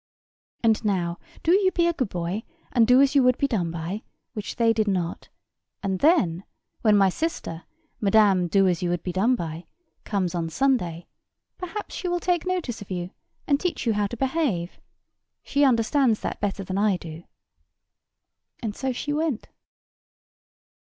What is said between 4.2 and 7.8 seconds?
which they did not; and then, when my sister,